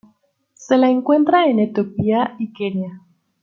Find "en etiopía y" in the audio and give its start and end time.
1.45-2.51